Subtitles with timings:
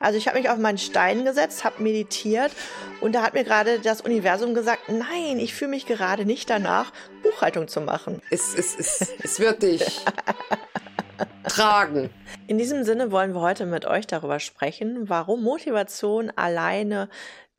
[0.00, 2.52] Also ich habe mich auf meinen Stein gesetzt, habe meditiert
[3.02, 6.90] und da hat mir gerade das Universum gesagt, nein, ich fühle mich gerade nicht danach,
[7.22, 8.22] Buchhaltung zu machen.
[8.30, 9.84] Es, es, es, es wird dich
[11.48, 12.08] tragen.
[12.46, 17.10] In diesem Sinne wollen wir heute mit euch darüber sprechen, warum Motivation alleine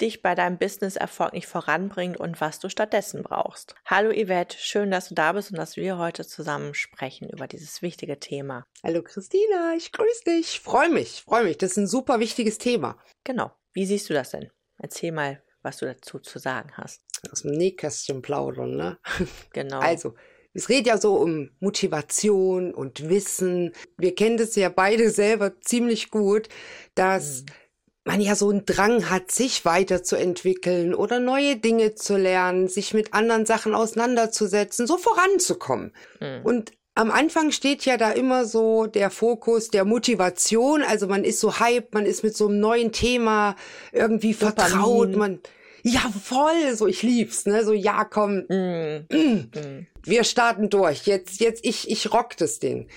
[0.01, 3.75] dich bei deinem Business-Erfolg nicht voranbringt und was du stattdessen brauchst.
[3.85, 7.81] Hallo Yvette, schön, dass du da bist und dass wir heute zusammen sprechen über dieses
[7.81, 8.65] wichtige Thema.
[8.83, 10.59] Hallo Christina, ich grüße dich.
[10.59, 11.57] Freue mich, freue mich.
[11.57, 12.97] Das ist ein super wichtiges Thema.
[13.23, 13.51] Genau.
[13.73, 14.49] Wie siehst du das denn?
[14.79, 17.01] Erzähl mal, was du dazu zu sagen hast.
[17.31, 18.97] Aus dem Nähkästchen plaudern, ne?
[19.53, 19.79] Genau.
[19.79, 20.15] Also,
[20.53, 23.73] es geht ja so um Motivation und Wissen.
[23.97, 26.49] Wir kennen das ja beide selber ziemlich gut,
[26.95, 27.60] dass mhm
[28.03, 33.13] man ja so einen Drang hat, sich weiterzuentwickeln oder neue Dinge zu lernen, sich mit
[33.13, 35.93] anderen Sachen auseinanderzusetzen, so voranzukommen.
[36.19, 36.41] Mhm.
[36.43, 41.39] Und am Anfang steht ja da immer so der Fokus der Motivation, also man ist
[41.39, 43.55] so hyped, man ist mit so einem neuen Thema
[43.91, 44.55] irgendwie Dopamin.
[44.55, 45.39] vertraut, man
[45.83, 49.05] ja voll, so ich lieb's, ne, so ja komm, mm.
[49.09, 49.87] Mm.
[50.03, 52.87] wir starten durch, jetzt jetzt ich ich rock das Ding.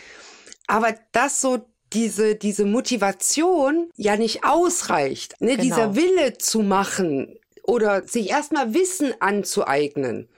[0.67, 5.53] Aber das so diese, diese Motivation ja nicht ausreicht, ne?
[5.53, 5.63] Genau.
[5.63, 10.29] dieser Wille zu machen oder sich erstmal Wissen anzueignen,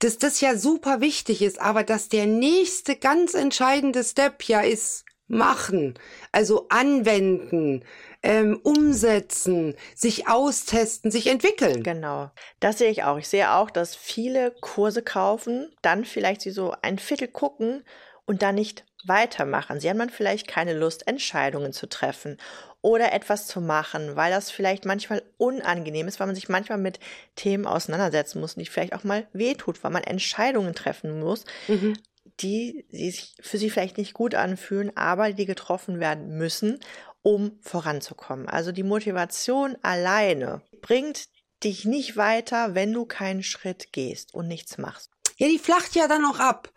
[0.00, 5.04] dass das ja super wichtig ist, aber dass der nächste ganz entscheidende Step ja ist,
[5.26, 5.94] machen,
[6.32, 7.84] also anwenden,
[8.22, 11.82] ähm, umsetzen, sich austesten, sich entwickeln.
[11.82, 13.18] Genau, das sehe ich auch.
[13.18, 17.84] Ich sehe auch, dass viele Kurse kaufen, dann vielleicht sie so ein Viertel gucken
[18.26, 19.80] und dann nicht weitermachen.
[19.80, 22.38] Sie haben dann vielleicht keine Lust, Entscheidungen zu treffen
[22.82, 27.00] oder etwas zu machen, weil das vielleicht manchmal unangenehm ist, weil man sich manchmal mit
[27.34, 31.98] Themen auseinandersetzen muss, die vielleicht auch mal wehtut, weil man Entscheidungen treffen muss, mhm.
[32.40, 36.78] die, die sich für sie vielleicht nicht gut anfühlen, aber die getroffen werden müssen,
[37.22, 38.50] um voranzukommen.
[38.50, 41.28] Also die Motivation alleine bringt
[41.64, 45.10] dich nicht weiter, wenn du keinen Schritt gehst und nichts machst.
[45.38, 46.70] Ja, die flacht ja dann auch ab.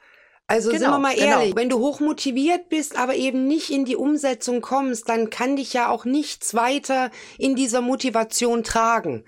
[0.48, 1.28] Also genau, sind wir mal genau.
[1.28, 1.58] ehrlich, genau.
[1.58, 5.90] wenn du hochmotiviert bist, aber eben nicht in die Umsetzung kommst, dann kann dich ja
[5.90, 9.26] auch nichts weiter in dieser Motivation tragen.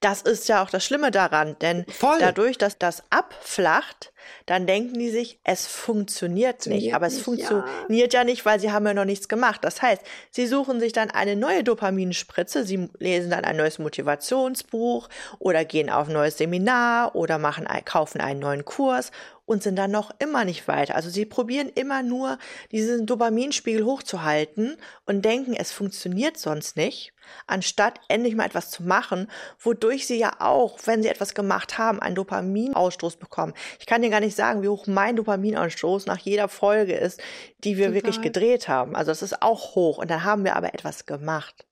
[0.00, 2.18] Das ist ja auch das Schlimme daran, denn Voll.
[2.18, 4.12] dadurch, dass das abflacht,
[4.46, 6.94] dann denken die sich, es funktioniert nicht.
[6.94, 8.20] Aber es funktioniert ja.
[8.20, 9.62] ja nicht, weil sie haben ja noch nichts gemacht.
[9.62, 15.08] Das heißt, sie suchen sich dann eine neue Dopaminspritze, sie lesen dann ein neues Motivationsbuch
[15.38, 19.10] oder gehen auf ein neues Seminar oder machen, kaufen einen neuen Kurs
[19.50, 20.94] und sind dann noch immer nicht weiter.
[20.94, 22.38] Also sie probieren immer nur
[22.70, 24.76] diesen Dopaminspiegel hochzuhalten
[25.06, 27.12] und denken, es funktioniert sonst nicht,
[27.48, 29.28] anstatt endlich mal etwas zu machen,
[29.58, 33.52] wodurch sie ja auch, wenn sie etwas gemacht haben, einen Dopaminausstoß bekommen.
[33.80, 37.20] Ich kann dir gar nicht sagen, wie hoch mein Dopaminausstoß nach jeder Folge ist,
[37.64, 37.94] die wir Total.
[37.94, 38.96] wirklich gedreht haben.
[38.96, 41.66] Also es ist auch hoch und dann haben wir aber etwas gemacht.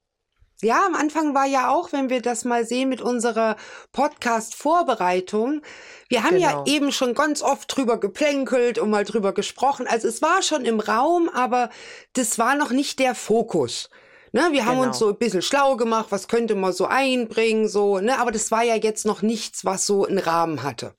[0.61, 3.55] Ja, am Anfang war ja auch, wenn wir das mal sehen mit unserer
[3.93, 5.63] Podcast-Vorbereitung,
[6.09, 6.65] wir haben genau.
[6.65, 9.87] ja eben schon ganz oft drüber geplänkelt und mal drüber gesprochen.
[9.87, 11.71] Also es war schon im Raum, aber
[12.15, 13.89] das war noch nicht der Fokus.
[14.33, 14.89] Ne, wir haben genau.
[14.89, 18.51] uns so ein bisschen schlau gemacht, was könnte man so einbringen, so, ne, aber das
[18.51, 20.95] war ja jetzt noch nichts, was so einen Rahmen hatte.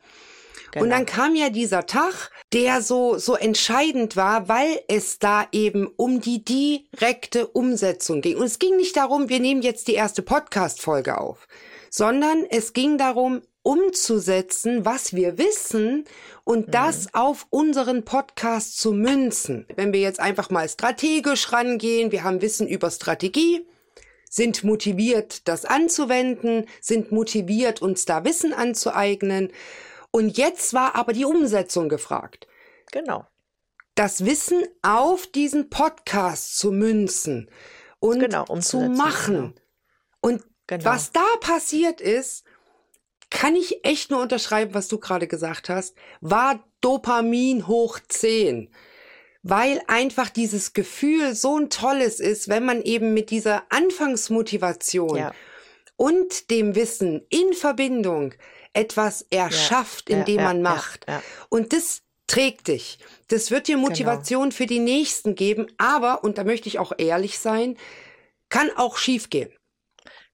[0.71, 0.83] Genau.
[0.83, 5.87] Und dann kam ja dieser Tag, der so, so entscheidend war, weil es da eben
[5.87, 8.37] um die direkte Umsetzung ging.
[8.37, 11.47] Und es ging nicht darum, wir nehmen jetzt die erste Podcast-Folge auf,
[11.89, 16.05] sondern es ging darum, umzusetzen, was wir wissen
[16.43, 16.71] und mhm.
[16.71, 19.65] das auf unseren Podcast zu münzen.
[19.75, 23.67] Wenn wir jetzt einfach mal strategisch rangehen, wir haben Wissen über Strategie,
[24.29, 29.51] sind motiviert, das anzuwenden, sind motiviert, uns da Wissen anzueignen
[30.11, 32.47] und jetzt war aber die Umsetzung gefragt.
[32.91, 33.25] Genau.
[33.95, 37.49] Das Wissen auf diesen Podcast zu münzen
[37.99, 39.35] und genau, zu machen.
[39.35, 39.53] Genau.
[40.21, 40.85] Und genau.
[40.85, 42.45] was da passiert ist,
[43.29, 48.73] kann ich echt nur unterschreiben, was du gerade gesagt hast, war Dopamin hoch 10.
[49.43, 55.31] Weil einfach dieses Gefühl so ein tolles ist, wenn man eben mit dieser Anfangsmotivation ja.
[55.95, 58.33] und dem Wissen in Verbindung
[58.73, 61.05] etwas erschafft, ja, indem ja, man macht.
[61.49, 62.99] Und das trägt dich.
[63.27, 63.87] Das wird dir genau.
[63.89, 64.55] Motivation genau.
[64.55, 67.77] für die Nächsten geben, aber, und da möchte ich auch ehrlich sein,
[68.49, 69.51] kann auch schiefgehen.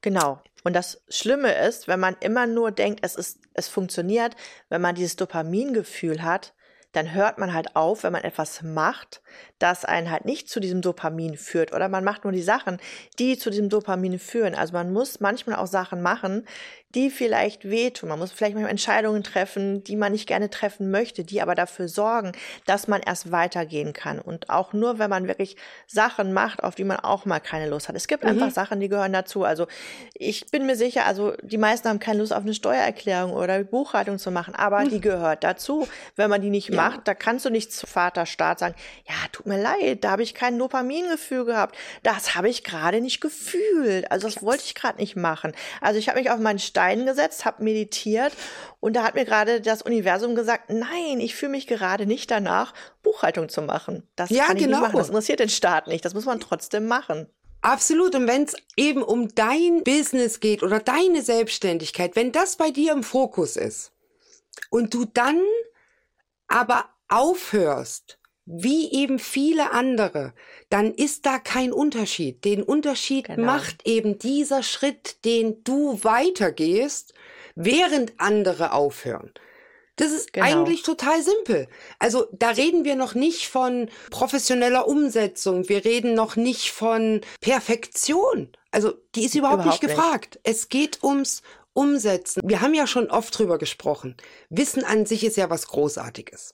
[0.02, 0.42] Genau.
[0.64, 4.36] Und das Schlimme ist, wenn man immer nur denkt, es ist, es funktioniert,
[4.70, 6.54] wenn man dieses Dopamingefühl hat,
[6.92, 9.22] dann hört man halt auf, wenn man etwas macht,
[9.60, 11.74] das einen halt nicht zu diesem Dopamin führt.
[11.74, 12.78] Oder man macht nur die Sachen,
[13.20, 14.56] die zu diesem Dopamin führen.
[14.56, 16.46] Also man muss manchmal auch Sachen machen,
[16.96, 18.10] die vielleicht wehtun.
[18.10, 21.90] Man muss vielleicht manchmal Entscheidungen treffen, die man nicht gerne treffen möchte, die aber dafür
[21.90, 22.32] sorgen,
[22.66, 24.20] dass man erst weitergehen kann.
[24.20, 25.58] Und auch nur, wenn man wirklich
[25.88, 27.96] Sachen macht, auf die man auch mal keine Lust hat.
[27.96, 28.30] Es gibt mhm.
[28.30, 29.44] einfach Sachen, die gehören dazu.
[29.44, 29.68] Also
[30.14, 34.18] ich bin mir sicher, also die meisten haben keine Lust auf eine Steuererklärung oder Buchhaltung
[34.18, 34.90] zu machen, aber mhm.
[34.90, 35.88] die gehört dazu.
[36.16, 36.76] Wenn man die nicht ja.
[36.76, 38.76] macht, da kannst du nicht zu Vaterstaat sagen,
[39.08, 41.76] ja, tut mir leid, da habe ich kein Dopamingefühl gehabt.
[42.04, 44.12] Das habe ich gerade nicht gefühlt.
[44.12, 45.54] Also das wollte ich gerade nicht machen.
[45.82, 48.34] Also ich habe mich auf meinen Stein gesetzt, habe meditiert
[48.80, 52.74] und da hat mir gerade das Universum gesagt, nein, ich fühle mich gerade nicht danach,
[53.04, 54.08] Buchhaltung zu machen.
[54.16, 54.80] Das ja, kann ich genau.
[54.80, 54.98] nicht machen.
[54.98, 56.06] Das interessiert den Staat nicht.
[56.06, 57.28] Das muss man trotzdem machen.
[57.62, 58.14] Absolut.
[58.14, 62.92] Und wenn es eben um dein Business geht oder deine Selbstständigkeit, wenn das bei dir
[62.92, 63.92] im Fokus ist
[64.70, 65.42] und du dann
[66.48, 70.34] aber aufhörst, wie eben viele andere,
[70.70, 72.46] dann ist da kein Unterschied.
[72.46, 73.46] Den Unterschied genau.
[73.46, 77.14] macht eben dieser Schritt, den du weitergehst,
[77.56, 79.32] während andere aufhören.
[79.96, 80.46] Das ist genau.
[80.46, 81.68] eigentlich total simpel.
[82.00, 85.70] Also da reden wir noch nicht von professioneller Umsetzung.
[85.70, 88.50] Wir reden noch nicht von Perfektion.
[88.72, 90.36] Also die ist überhaupt, überhaupt nicht gefragt.
[90.36, 90.58] Nicht.
[90.58, 91.44] Es geht ums
[91.74, 92.42] Umsetzen.
[92.44, 94.18] Wir haben ja schon oft drüber gesprochen.
[94.50, 96.54] Wissen an sich ist ja was Großartiges.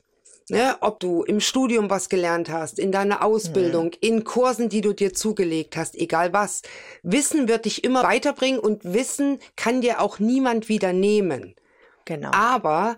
[0.49, 3.97] Ne, ob du im Studium was gelernt hast, in deiner Ausbildung, mhm.
[4.01, 6.61] in Kursen, die du dir zugelegt hast, egal was.
[7.03, 11.55] Wissen wird dich immer weiterbringen und Wissen kann dir auch niemand wieder nehmen.
[12.05, 12.31] Genau.
[12.33, 12.97] Aber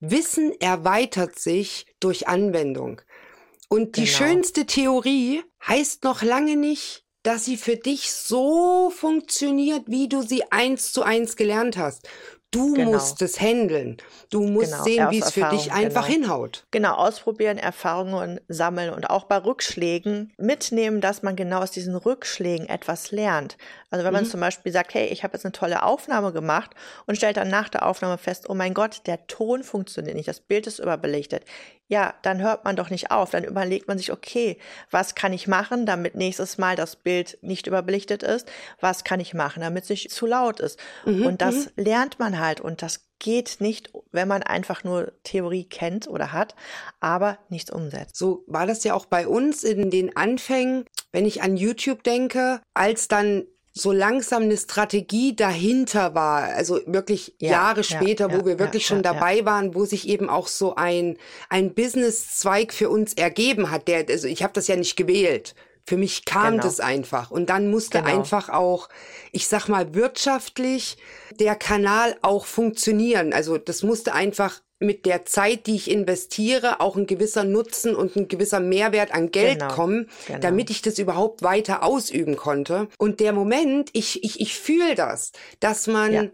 [0.00, 3.02] Wissen erweitert sich durch Anwendung.
[3.68, 4.16] Und die genau.
[4.16, 10.44] schönste Theorie heißt noch lange nicht, dass sie für dich so funktioniert, wie du sie
[10.52, 12.08] eins zu eins gelernt hast.
[12.54, 12.92] Du genau.
[12.92, 13.96] musst es handeln.
[14.30, 14.84] Du musst genau.
[14.84, 16.24] sehen, wie es für dich einfach genau.
[16.24, 16.66] hinhaut.
[16.70, 22.68] Genau, ausprobieren, Erfahrungen sammeln und auch bei Rückschlägen mitnehmen, dass man genau aus diesen Rückschlägen
[22.68, 23.56] etwas lernt.
[23.90, 24.28] Also wenn man mhm.
[24.28, 26.70] zum Beispiel sagt, hey, ich habe jetzt eine tolle Aufnahme gemacht
[27.06, 30.40] und stellt dann nach der Aufnahme fest, oh mein Gott, der Ton funktioniert nicht, das
[30.40, 31.44] Bild ist überbelichtet.
[31.86, 33.30] Ja, dann hört man doch nicht auf.
[33.30, 34.58] Dann überlegt man sich, okay,
[34.90, 38.50] was kann ich machen, damit nächstes Mal das Bild nicht überbelichtet ist?
[38.80, 40.78] Was kann ich machen, damit es nicht zu laut ist?
[41.04, 41.26] Mhm.
[41.26, 41.84] Und das mhm.
[41.84, 46.54] lernt man halt und das geht nicht, wenn man einfach nur Theorie kennt oder hat,
[47.00, 48.16] aber nichts umsetzt.
[48.16, 52.60] So war das ja auch bei uns in den Anfängen, wenn ich an YouTube denke,
[52.74, 53.44] als dann
[53.76, 58.86] so langsam eine Strategie dahinter war, also wirklich ja, Jahre später, ja, wo wir wirklich
[58.86, 61.16] schon dabei waren, wo sich eben auch so ein
[61.48, 63.88] ein Businesszweig für uns ergeben hat.
[63.88, 65.56] Der, also ich habe das ja nicht gewählt.
[65.86, 66.62] Für mich kam genau.
[66.62, 68.18] das einfach und dann musste genau.
[68.18, 68.88] einfach auch,
[69.32, 70.96] ich sag mal wirtschaftlich
[71.38, 73.32] der Kanal auch funktionieren.
[73.34, 78.16] Also das musste einfach mit der Zeit, die ich investiere, auch ein gewisser Nutzen und
[78.16, 80.40] ein gewisser Mehrwert an Geld genau, kommen, genau.
[80.40, 82.88] damit ich das überhaupt weiter ausüben konnte.
[82.98, 86.24] Und der Moment, ich, ich, ich fühle das, dass man ja.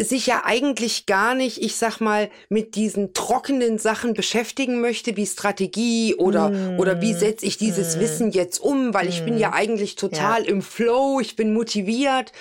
[0.00, 5.26] Sich ja eigentlich gar nicht, ich sag mal, mit diesen trockenen Sachen beschäftigen möchte, wie
[5.26, 6.78] Strategie oder, mm.
[6.78, 8.00] oder wie setze ich dieses mm.
[8.00, 9.08] Wissen jetzt um, weil mm.
[9.08, 9.54] ich bin ja mm.
[9.54, 10.48] eigentlich total ja.
[10.48, 12.32] im Flow, ich bin motiviert.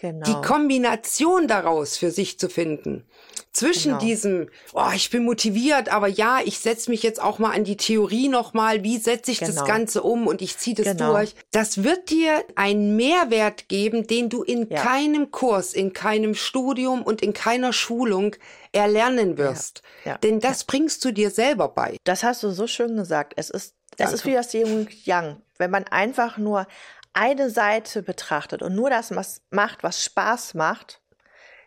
[0.00, 0.26] Genau.
[0.26, 3.04] Die Kombination daraus für sich zu finden
[3.52, 4.04] zwischen genau.
[4.04, 7.76] diesem, oh, ich bin motiviert, aber ja, ich setze mich jetzt auch mal an die
[7.76, 9.52] Theorie nochmal, wie setze ich genau.
[9.52, 11.12] das Ganze um und ich ziehe das genau.
[11.12, 11.34] durch.
[11.50, 14.80] Das wird dir einen Mehrwert geben, den du in ja.
[14.80, 18.36] keinem Kurs, in keinem Studium und in keiner Schulung
[18.72, 19.82] erlernen wirst.
[20.04, 20.12] Ja.
[20.12, 20.18] Ja.
[20.18, 21.96] Denn das bringst du dir selber bei.
[22.04, 23.34] Das hast du so schön gesagt.
[23.36, 25.42] Es ist, es ist wie das Yin Yang.
[25.58, 26.66] Wenn man einfach nur
[27.12, 31.01] eine Seite betrachtet und nur das was macht, was Spaß macht,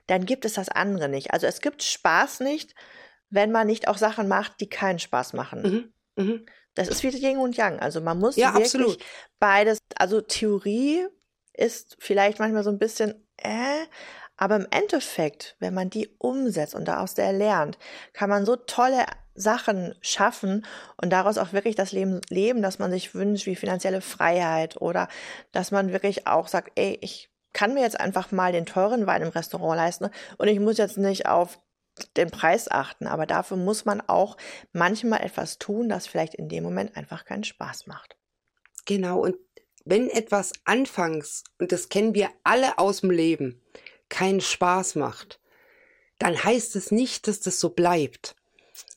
[0.07, 1.31] dann gibt es das andere nicht.
[1.31, 2.75] Also es gibt Spaß nicht,
[3.29, 5.93] wenn man nicht auch Sachen macht, die keinen Spaß machen.
[6.15, 6.23] Mhm.
[6.23, 6.45] Mhm.
[6.75, 7.79] Das ist wie Yin und Yang.
[7.79, 8.99] Also man muss ja, wirklich absolut.
[9.39, 11.07] beides, also Theorie
[11.53, 13.85] ist vielleicht manchmal so ein bisschen, äh,
[14.37, 17.77] aber im Endeffekt, wenn man die umsetzt und daraus der lernt,
[18.11, 20.65] kann man so tolle Sachen schaffen
[21.01, 25.07] und daraus auch wirklich das Leben leben, das man sich wünscht, wie finanzielle Freiheit oder
[25.51, 29.23] dass man wirklich auch sagt, ey, ich kann mir jetzt einfach mal den teuren Wein
[29.23, 31.57] im Restaurant leisten und ich muss jetzt nicht auf
[32.17, 34.35] den Preis achten, aber dafür muss man auch
[34.73, 38.17] manchmal etwas tun, das vielleicht in dem Moment einfach keinen Spaß macht.
[38.85, 39.37] Genau, und
[39.85, 43.61] wenn etwas anfangs, und das kennen wir alle aus dem Leben,
[44.09, 45.39] keinen Spaß macht,
[46.19, 48.35] dann heißt es nicht, dass das so bleibt.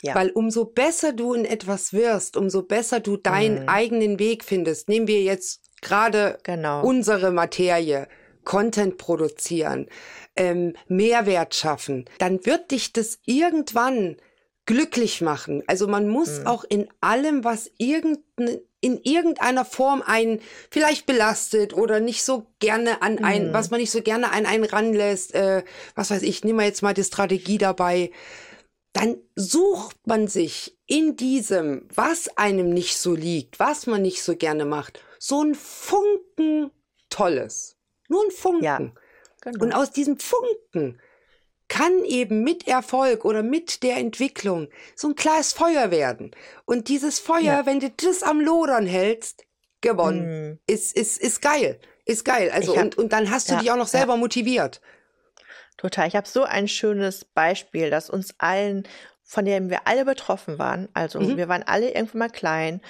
[0.03, 0.17] Ja.
[0.17, 3.69] Weil umso besser du in etwas wirst, umso besser du deinen mhm.
[3.69, 4.89] eigenen Weg findest.
[4.89, 6.83] Nehmen wir jetzt gerade genau.
[6.83, 8.09] unsere Materie.
[8.49, 9.89] Content produzieren,
[10.35, 14.17] ähm, Mehrwert schaffen, dann wird dich das irgendwann
[14.65, 15.63] glücklich machen.
[15.67, 16.47] Also man muss mhm.
[16.47, 20.41] auch in allem, was irgendein, in irgendeiner Form einen
[20.71, 23.53] vielleicht belastet oder nicht so gerne an ein, mhm.
[23.53, 25.63] was man nicht so gerne an einen ranlässt, äh,
[25.95, 28.13] was weiß ich, nehmen wir jetzt mal die Strategie dabei,
[28.95, 34.37] dann sucht man sich in diesem, was einem nicht so liegt, was man nicht so
[34.37, 36.71] gerne macht, so ein Funken
[37.11, 37.78] Tolles.
[38.09, 38.65] Nur ein Funken.
[38.65, 38.79] Ja,
[39.41, 39.65] genau.
[39.65, 41.01] Und aus diesem Funken
[41.69, 46.31] kann eben mit Erfolg oder mit der Entwicklung so ein klares Feuer werden.
[46.65, 47.67] Und dieses Feuer, ja.
[47.67, 49.45] wenn du das am Lodern hältst,
[49.81, 50.53] gewonnen.
[50.53, 50.59] Mm.
[50.67, 51.79] Ist, ist, ist geil.
[52.05, 52.51] Ist geil.
[52.53, 54.19] Also, hab, und, und dann hast du ja, dich auch noch selber ja.
[54.19, 54.81] motiviert.
[55.77, 56.09] Total.
[56.09, 58.87] Ich habe so ein schönes Beispiel, das uns allen,
[59.23, 61.37] von dem wir alle betroffen waren, also mhm.
[61.37, 62.81] wir waren alle irgendwann mal klein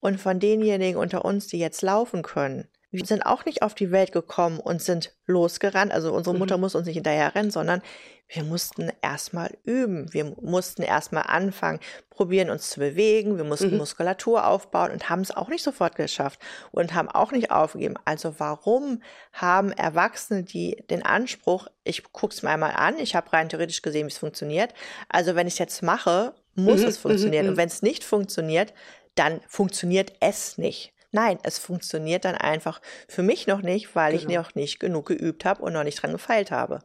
[0.00, 3.90] und von denjenigen unter uns, die jetzt laufen können, wir sind auch nicht auf die
[3.90, 5.92] Welt gekommen und sind losgerannt.
[5.92, 6.60] Also unsere Mutter mhm.
[6.60, 7.80] muss uns nicht hinterher rennen, sondern
[8.28, 10.12] wir mussten erstmal üben.
[10.12, 11.80] Wir mussten erstmal anfangen,
[12.10, 13.38] probieren uns zu bewegen.
[13.38, 13.78] Wir mussten mhm.
[13.78, 16.38] Muskulatur aufbauen und haben es auch nicht sofort geschafft
[16.70, 17.94] und haben auch nicht aufgegeben.
[18.04, 23.32] Also warum haben Erwachsene die den Anspruch, ich gucke es mir einmal an, ich habe
[23.32, 24.74] rein theoretisch gesehen, wie es funktioniert.
[25.08, 26.88] Also wenn ich es jetzt mache, muss mhm.
[26.88, 27.48] es funktionieren.
[27.48, 27.58] Und mhm.
[27.58, 28.74] wenn es nicht funktioniert,
[29.14, 30.92] dann funktioniert es nicht.
[31.12, 34.30] Nein, es funktioniert dann einfach für mich noch nicht, weil genau.
[34.30, 36.80] ich noch nicht genug geübt habe und noch nicht dran gefeilt habe.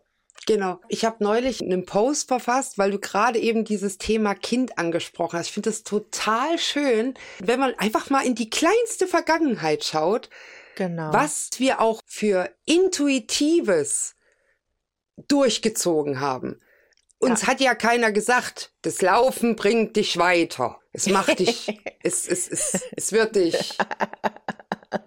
[0.45, 0.79] Genau.
[0.87, 5.47] Ich habe neulich einen Post verfasst, weil du gerade eben dieses Thema Kind angesprochen hast.
[5.47, 10.29] Ich finde es total schön, wenn man einfach mal in die kleinste Vergangenheit schaut,
[10.75, 11.11] genau.
[11.11, 14.15] was wir auch für Intuitives
[15.27, 16.61] durchgezogen haben.
[17.19, 17.47] Uns ja.
[17.47, 20.79] hat ja keiner gesagt, das Laufen bringt dich weiter.
[20.93, 23.77] Es macht dich, es, es, es, es wird dich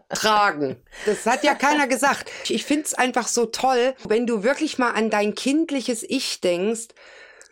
[0.09, 0.76] tragen.
[1.07, 2.31] Das hat ja keiner gesagt.
[2.49, 6.88] Ich find's einfach so toll, wenn du wirklich mal an dein kindliches Ich denkst,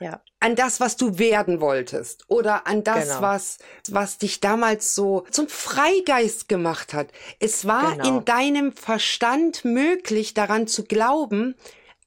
[0.00, 0.20] ja.
[0.40, 3.22] an das, was du werden wolltest oder an das, genau.
[3.22, 7.08] was, was dich damals so zum Freigeist gemacht hat.
[7.40, 8.08] Es war genau.
[8.08, 11.54] in deinem Verstand möglich, daran zu glauben,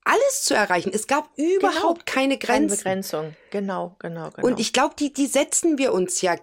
[0.04, 0.92] alles zu erreichen.
[0.94, 2.16] Es gab überhaupt genau.
[2.16, 2.84] keine Grenzen.
[2.84, 3.36] Keine Begrenzung.
[3.52, 4.48] Genau, genau, genau.
[4.48, 6.36] Und ich glaube, die, die setzen wir uns ja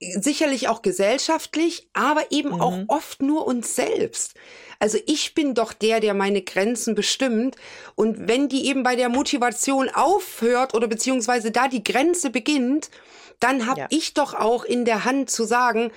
[0.00, 2.60] sicherlich auch gesellschaftlich, aber eben mhm.
[2.60, 4.34] auch oft nur uns selbst.
[4.78, 7.56] Also ich bin doch der, der meine Grenzen bestimmt.
[7.96, 12.90] Und wenn die eben bei der Motivation aufhört oder beziehungsweise da die Grenze beginnt,
[13.40, 13.86] dann habe ja.
[13.90, 15.90] ich doch auch in der Hand zu sagen,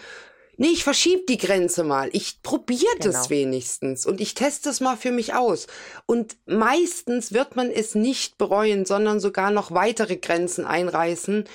[0.62, 2.10] nee, ich verschiebe die Grenze mal.
[2.14, 3.12] Ich probiere genau.
[3.12, 5.66] das wenigstens und ich teste es mal für mich aus.
[6.06, 11.46] Und meistens wird man es nicht bereuen, sondern sogar noch weitere Grenzen einreißen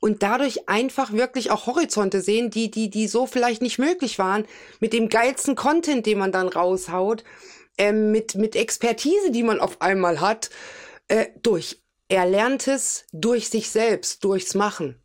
[0.00, 4.46] und dadurch einfach wirklich auch Horizonte sehen, die, die, die so vielleicht nicht möglich waren,
[4.80, 7.22] mit dem geilsten Content, den man dann raushaut,
[7.76, 10.48] äh, mit, mit Expertise, die man auf einmal hat,
[11.08, 15.03] äh, durch Erlerntes, durch sich selbst, durchs Machen.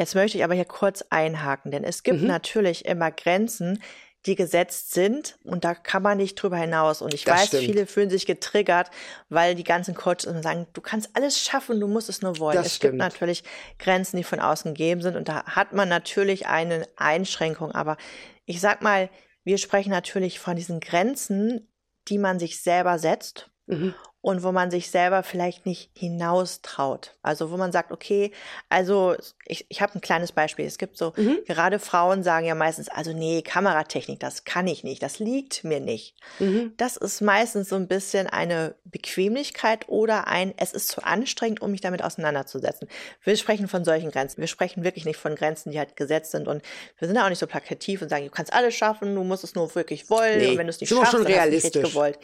[0.00, 2.26] Jetzt möchte ich aber hier kurz einhaken, denn es gibt mhm.
[2.26, 3.82] natürlich immer Grenzen,
[4.24, 7.02] die gesetzt sind und da kann man nicht drüber hinaus.
[7.02, 7.64] Und ich das weiß, stimmt.
[7.64, 8.90] viele fühlen sich getriggert,
[9.28, 12.56] weil die ganzen Coaches sagen, du kannst alles schaffen, du musst es nur wollen.
[12.56, 12.92] Das es stimmt.
[12.92, 13.44] gibt natürlich
[13.78, 17.72] Grenzen, die von außen gegeben sind und da hat man natürlich eine Einschränkung.
[17.72, 17.98] Aber
[18.46, 19.10] ich sag mal,
[19.44, 21.68] wir sprechen natürlich von diesen Grenzen,
[22.08, 23.50] die man sich selber setzt.
[23.66, 27.14] Mhm und wo man sich selber vielleicht nicht hinaustraut.
[27.22, 28.32] Also wo man sagt, okay,
[28.68, 30.66] also ich, ich habe ein kleines Beispiel.
[30.66, 31.38] Es gibt so, mhm.
[31.46, 35.80] gerade Frauen sagen ja meistens, also nee, Kameratechnik, das kann ich nicht, das liegt mir
[35.80, 36.14] nicht.
[36.38, 36.74] Mhm.
[36.76, 41.70] Das ist meistens so ein bisschen eine Bequemlichkeit oder ein, es ist zu anstrengend, um
[41.70, 42.88] mich damit auseinanderzusetzen.
[43.22, 44.40] Wir sprechen von solchen Grenzen.
[44.40, 46.62] Wir sprechen wirklich nicht von Grenzen, die halt gesetzt sind und
[46.98, 49.44] wir sind ja auch nicht so plakativ und sagen, du kannst alles schaffen, du musst
[49.44, 51.64] es nur wirklich wollen nee, und wenn du es nicht schaffst, schon hast du es
[51.64, 52.18] nicht gewollt.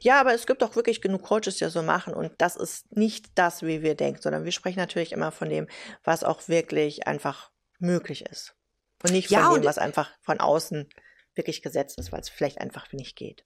[0.00, 2.14] Ja, aber es gibt auch wirklich genug Coaches, die das so machen.
[2.14, 5.66] Und das ist nicht das, wie wir denken, sondern wir sprechen natürlich immer von dem,
[6.04, 8.54] was auch wirklich einfach möglich ist.
[9.02, 10.88] Und nicht von ja, dem, was einfach von außen
[11.34, 13.44] wirklich gesetzt ist, weil es vielleicht einfach nicht geht.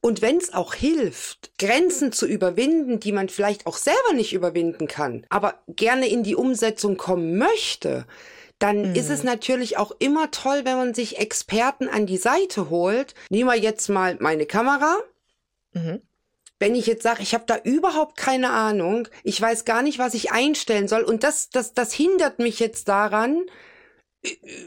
[0.00, 4.86] Und wenn es auch hilft, Grenzen zu überwinden, die man vielleicht auch selber nicht überwinden
[4.86, 8.06] kann, aber gerne in die Umsetzung kommen möchte,
[8.58, 8.94] dann mhm.
[8.94, 13.14] ist es natürlich auch immer toll, wenn man sich Experten an die Seite holt.
[13.30, 14.98] Nehmen wir jetzt mal meine Kamera.
[15.72, 16.02] Mhm.
[16.58, 20.14] Wenn ich jetzt sage, ich habe da überhaupt keine Ahnung, ich weiß gar nicht, was
[20.14, 23.44] ich einstellen soll und das, das, das hindert mich jetzt daran,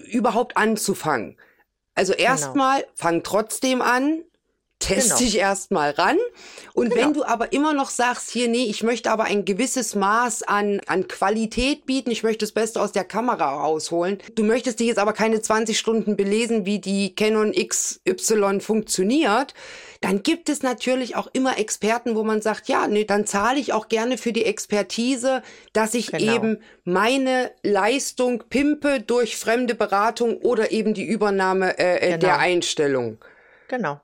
[0.07, 1.37] überhaupt anzufangen.
[1.95, 2.25] Also genau.
[2.25, 2.93] erstmal genau.
[2.95, 4.23] fang trotzdem an,
[4.79, 5.19] teste genau.
[5.19, 6.17] dich erstmal ran.
[6.73, 7.01] Und genau.
[7.01, 10.81] wenn du aber immer noch sagst, hier, nee, ich möchte aber ein gewisses Maß an,
[10.85, 14.99] an Qualität bieten, ich möchte das Beste aus der Kamera rausholen, du möchtest dich jetzt
[14.99, 19.55] aber keine 20 Stunden belesen, wie die Canon XY funktioniert,
[20.01, 23.73] dann gibt es natürlich auch immer Experten, wo man sagt, ja, nee, dann zahle ich
[23.73, 25.41] auch gerne für die Expertise,
[25.73, 26.35] dass ich genau.
[26.35, 32.19] eben meine Leistung pimpe durch fremde Beratung oder eben die Übernahme äh, äh genau.
[32.19, 33.17] der Einstellung.
[33.67, 33.99] Genau.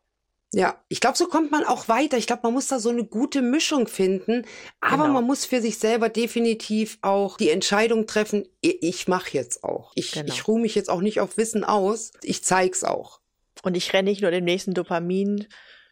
[0.56, 2.18] Ja, ich glaube, so kommt man auch weiter.
[2.18, 4.46] Ich glaube, man muss da so eine gute Mischung finden,
[4.82, 5.16] aber genau.
[5.16, 9.92] man muss für sich selber definitiv auch die Entscheidung treffen, ich mache jetzt auch.
[9.96, 10.32] Ich, genau.
[10.32, 13.20] ich ruhe mich jetzt auch nicht auf Wissen aus, ich zeig's auch.
[13.64, 14.76] Und ich renne nicht nur dem nächsten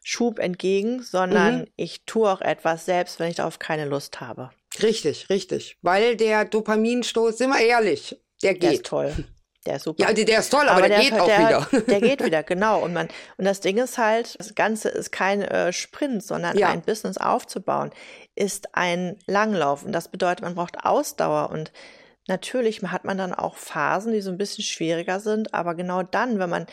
[0.02, 1.68] Dopaminschub entgegen, sondern mhm.
[1.76, 4.52] ich tue auch etwas, selbst wenn ich darauf keine Lust habe.
[4.82, 5.78] Richtig, richtig.
[5.82, 8.64] Weil der Dopaminstoß, sind wir ehrlich, der geht.
[8.64, 9.14] Der ist toll.
[9.68, 10.08] Der ist super.
[10.08, 11.84] Ja, der ist toll, aber, aber der, der, geht auch der, wieder.
[11.84, 12.84] Der geht wieder, genau.
[12.84, 16.70] Und man, und das Ding ist halt, das Ganze ist kein äh, Sprint, sondern ja.
[16.70, 17.92] ein Business aufzubauen,
[18.34, 19.84] ist ein Langlauf.
[19.84, 21.52] Und das bedeutet, man braucht Ausdauer.
[21.52, 21.72] Und
[22.28, 25.54] natürlich hat man dann auch Phasen, die so ein bisschen schwieriger sind.
[25.54, 26.66] Aber genau dann, wenn man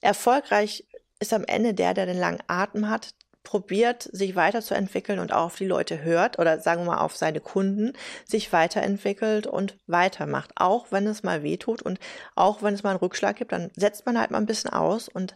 [0.00, 0.84] erfolgreich
[1.20, 3.14] ist am Ende der, der den langen Atem hat,
[3.48, 7.40] probiert, sich weiterzuentwickeln und auch auf die Leute hört oder sagen wir mal auf seine
[7.40, 7.94] Kunden,
[8.26, 10.50] sich weiterentwickelt und weitermacht.
[10.56, 11.98] Auch wenn es mal wehtut und
[12.34, 15.08] auch wenn es mal einen Rückschlag gibt, dann setzt man halt mal ein bisschen aus
[15.08, 15.34] und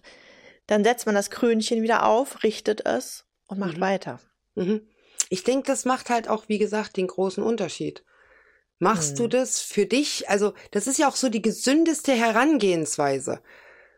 [0.66, 3.82] dann setzt man das Krönchen wieder auf, richtet es und macht mhm.
[3.82, 4.20] weiter.
[4.56, 4.86] Mhm.
[5.30, 8.04] Ich denke, das macht halt auch, wie gesagt, den großen Unterschied.
[8.78, 9.22] Machst mhm.
[9.22, 10.28] du das für dich?
[10.28, 13.40] Also, das ist ja auch so die gesündeste Herangehensweise.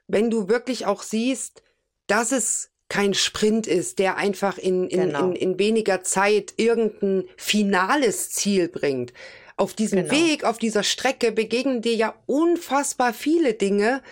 [0.06, 1.62] Wenn du wirklich auch siehst,
[2.06, 5.30] dass es kein Sprint ist, der einfach in, in, genau.
[5.30, 9.12] in, in weniger Zeit irgendein finales Ziel bringt.
[9.56, 10.12] Auf diesem genau.
[10.12, 14.02] Weg, auf dieser Strecke begegnen dir ja unfassbar viele Dinge,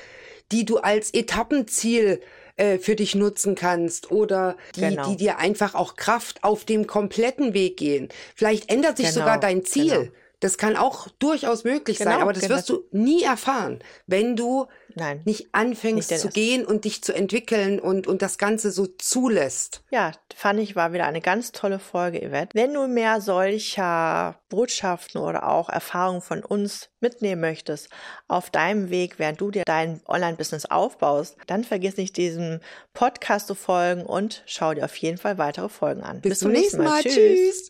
[0.52, 2.20] die du als Etappenziel
[2.56, 5.08] äh, für dich nutzen kannst oder die, genau.
[5.08, 8.08] die dir einfach auch Kraft auf dem kompletten Weg gehen.
[8.34, 9.52] Vielleicht ändert sich sogar genau.
[9.52, 10.12] dein Ziel.
[10.42, 10.50] Genau.
[10.50, 14.66] Das kann auch durchaus möglich sein, genau, aber das wirst du nie erfahren, wenn du
[14.94, 18.86] Nein, nicht anfängst nicht zu gehen und dich zu entwickeln und, und das Ganze so
[18.86, 19.82] zulässt.
[19.90, 22.50] Ja, fand ich war wieder eine ganz tolle Folge, Yvette.
[22.54, 27.88] Wenn du mehr solcher Botschaften oder auch Erfahrungen von uns mitnehmen möchtest
[28.26, 32.60] auf deinem Weg, während du dir dein Online-Business aufbaust, dann vergiss nicht, diesem
[32.94, 36.20] Podcast zu folgen und schau dir auf jeden Fall weitere Folgen an.
[36.20, 36.84] Bis, Bis zum nächsten Mal.
[36.84, 37.02] Mal.
[37.02, 37.68] Tschüss.